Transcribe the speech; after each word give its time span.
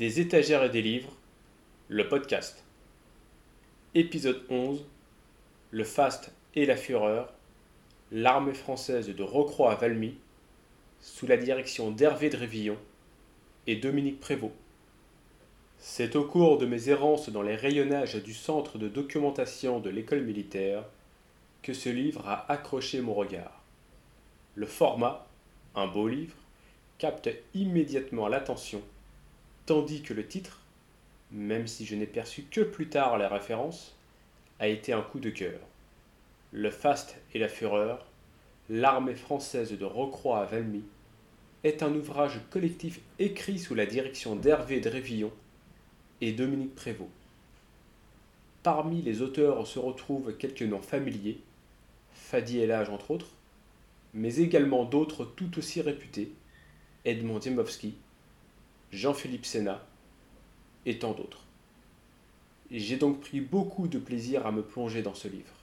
Des 0.00 0.18
étagères 0.18 0.64
et 0.64 0.70
des 0.70 0.80
livres, 0.80 1.12
le 1.88 2.08
podcast. 2.08 2.64
Épisode 3.94 4.42
11 4.48 4.82
Le 5.72 5.84
faste 5.84 6.32
et 6.54 6.64
la 6.64 6.78
fureur, 6.78 7.34
l'armée 8.10 8.54
française 8.54 9.14
de 9.14 9.22
Rocroi 9.22 9.72
à 9.72 9.74
Valmy, 9.74 10.14
sous 11.02 11.26
la 11.26 11.36
direction 11.36 11.90
d'Hervé 11.90 12.30
Drévillon 12.30 12.78
et 13.66 13.76
Dominique 13.76 14.20
Prévost. 14.20 14.54
C'est 15.76 16.16
au 16.16 16.24
cours 16.24 16.56
de 16.56 16.64
mes 16.64 16.88
errances 16.88 17.28
dans 17.28 17.42
les 17.42 17.54
rayonnages 17.54 18.16
du 18.22 18.32
centre 18.32 18.78
de 18.78 18.88
documentation 18.88 19.80
de 19.80 19.90
l'école 19.90 20.22
militaire 20.22 20.86
que 21.60 21.74
ce 21.74 21.90
livre 21.90 22.26
a 22.26 22.50
accroché 22.50 23.02
mon 23.02 23.12
regard. 23.12 23.62
Le 24.54 24.64
format, 24.64 25.26
un 25.74 25.88
beau 25.88 26.08
livre, 26.08 26.36
capte 26.96 27.28
immédiatement 27.52 28.28
l'attention 28.28 28.80
tandis 29.70 30.02
que 30.02 30.14
le 30.14 30.26
titre, 30.26 30.58
même 31.30 31.68
si 31.68 31.86
je 31.86 31.94
n'ai 31.94 32.08
perçu 32.08 32.42
que 32.42 32.60
plus 32.60 32.88
tard 32.88 33.18
la 33.18 33.28
référence, 33.28 33.94
a 34.58 34.66
été 34.66 34.92
un 34.92 35.00
coup 35.00 35.20
de 35.20 35.30
cœur. 35.30 35.60
Le 36.50 36.72
faste 36.72 37.16
et 37.34 37.38
la 37.38 37.46
fureur, 37.48 38.04
l'armée 38.68 39.14
française 39.14 39.70
de 39.78 39.84
Rocroi 39.84 40.40
à 40.40 40.44
Valmy, 40.44 40.82
est 41.62 41.84
un 41.84 41.94
ouvrage 41.94 42.40
collectif 42.50 42.98
écrit 43.20 43.60
sous 43.60 43.76
la 43.76 43.86
direction 43.86 44.34
d'Hervé 44.34 44.80
Drévillon 44.80 45.30
et 46.20 46.32
Dominique 46.32 46.74
Prévost. 46.74 47.08
Parmi 48.64 49.02
les 49.02 49.22
auteurs 49.22 49.68
se 49.68 49.78
retrouvent 49.78 50.36
quelques 50.36 50.62
noms 50.62 50.82
familiers, 50.82 51.38
Fadi 52.12 52.58
Elage 52.58 52.90
entre 52.90 53.12
autres, 53.12 53.30
mais 54.14 54.38
également 54.38 54.84
d'autres 54.84 55.24
tout 55.24 55.58
aussi 55.58 55.80
réputés, 55.80 56.32
Edmond 57.04 57.38
Diemowski, 57.38 57.94
Jean-Philippe 58.92 59.46
Sénat 59.46 59.86
et 60.84 60.98
tant 60.98 61.12
d'autres. 61.12 61.46
J'ai 62.72 62.96
donc 62.96 63.20
pris 63.20 63.40
beaucoup 63.40 63.86
de 63.86 64.00
plaisir 64.00 64.48
à 64.48 64.52
me 64.52 64.62
plonger 64.62 65.00
dans 65.00 65.14
ce 65.14 65.28
livre. 65.28 65.54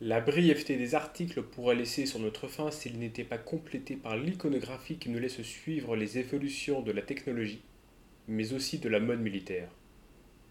La 0.00 0.20
brièveté 0.20 0.76
des 0.76 0.94
articles 0.94 1.42
pourrait 1.42 1.74
laisser 1.74 2.06
sur 2.06 2.20
notre 2.20 2.46
fin 2.46 2.70
s'il 2.70 3.00
n'était 3.00 3.24
pas 3.24 3.38
complété 3.38 3.96
par 3.96 4.16
l'iconographie 4.16 4.98
qui 4.98 5.08
nous 5.08 5.18
laisse 5.18 5.42
suivre 5.42 5.96
les 5.96 6.18
évolutions 6.18 6.80
de 6.80 6.92
la 6.92 7.02
technologie, 7.02 7.62
mais 8.28 8.52
aussi 8.52 8.78
de 8.78 8.88
la 8.88 9.00
mode 9.00 9.20
militaire. 9.20 9.68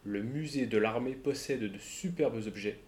Le 0.03 0.21
musée 0.23 0.65
de 0.65 0.77
l'armée 0.77 1.15
possède 1.15 1.71
de 1.71 1.77
superbes 1.77 2.45
objets, 2.47 2.79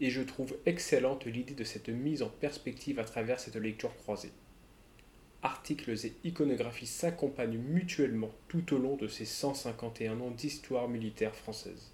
et 0.00 0.10
je 0.10 0.22
trouve 0.22 0.56
excellente 0.64 1.24
l'idée 1.24 1.54
de 1.54 1.64
cette 1.64 1.88
mise 1.88 2.22
en 2.22 2.28
perspective 2.28 3.00
à 3.00 3.04
travers 3.04 3.40
cette 3.40 3.56
lecture 3.56 3.96
croisée 3.96 4.30
articles 5.42 5.90
et 6.06 6.14
iconographies 6.24 6.86
s'accompagnent 6.86 7.58
mutuellement 7.58 8.30
tout 8.48 8.74
au 8.74 8.78
long 8.78 8.96
de 8.96 9.08
ces 9.08 9.24
151 9.24 10.20
ans 10.20 10.30
d'histoire 10.30 10.88
militaire 10.88 11.34
française. 11.34 11.90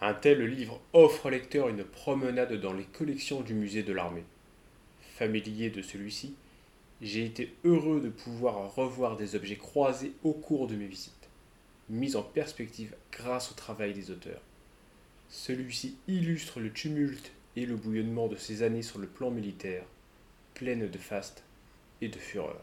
Un 0.00 0.14
tel 0.14 0.42
livre 0.44 0.80
offre 0.92 1.26
au 1.26 1.30
lecteur 1.30 1.68
une 1.68 1.84
promenade 1.84 2.52
dans 2.60 2.72
les 2.72 2.84
collections 2.84 3.40
du 3.40 3.54
musée 3.54 3.82
de 3.82 3.92
l'armée. 3.92 4.24
Familier 5.00 5.70
de 5.70 5.82
celui-ci, 5.82 6.34
j'ai 7.00 7.24
été 7.24 7.54
heureux 7.64 8.00
de 8.00 8.10
pouvoir 8.10 8.74
revoir 8.74 9.16
des 9.16 9.34
objets 9.34 9.56
croisés 9.56 10.12
au 10.22 10.32
cours 10.32 10.66
de 10.66 10.76
mes 10.76 10.86
visites, 10.86 11.28
mis 11.88 12.14
en 12.14 12.22
perspective 12.22 12.94
grâce 13.10 13.50
au 13.50 13.54
travail 13.54 13.94
des 13.94 14.10
auteurs. 14.10 14.42
Celui-ci 15.28 15.96
illustre 16.06 16.60
le 16.60 16.72
tumulte 16.72 17.32
et 17.56 17.66
le 17.66 17.76
bouillonnement 17.76 18.28
de 18.28 18.36
ces 18.36 18.62
années 18.62 18.82
sur 18.82 18.98
le 18.98 19.06
plan 19.06 19.30
militaire, 19.30 19.84
pleines 20.54 20.88
de 20.88 20.98
fastes 20.98 21.42
et 22.00 22.08
de 22.08 22.18
fureur. 22.18 22.60